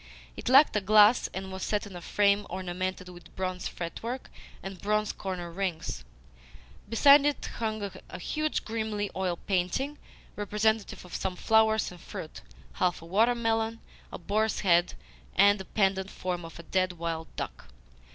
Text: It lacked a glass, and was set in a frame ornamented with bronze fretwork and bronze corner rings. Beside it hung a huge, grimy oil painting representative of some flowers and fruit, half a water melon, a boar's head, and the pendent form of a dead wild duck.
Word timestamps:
It 0.35 0.49
lacked 0.49 0.75
a 0.75 0.81
glass, 0.81 1.29
and 1.31 1.51
was 1.51 1.61
set 1.61 1.85
in 1.85 1.95
a 1.95 2.01
frame 2.01 2.47
ornamented 2.49 3.07
with 3.09 3.35
bronze 3.35 3.67
fretwork 3.67 4.31
and 4.63 4.81
bronze 4.81 5.11
corner 5.11 5.51
rings. 5.51 6.03
Beside 6.89 7.23
it 7.23 7.45
hung 7.59 7.87
a 8.09 8.17
huge, 8.17 8.65
grimy 8.65 9.11
oil 9.15 9.37
painting 9.37 9.99
representative 10.35 11.05
of 11.05 11.13
some 11.13 11.35
flowers 11.35 11.91
and 11.91 12.01
fruit, 12.01 12.41
half 12.73 13.03
a 13.03 13.05
water 13.05 13.35
melon, 13.35 13.79
a 14.11 14.17
boar's 14.17 14.61
head, 14.61 14.95
and 15.35 15.59
the 15.59 15.65
pendent 15.65 16.09
form 16.09 16.45
of 16.45 16.57
a 16.57 16.63
dead 16.63 16.93
wild 16.93 17.27
duck. 17.35 17.65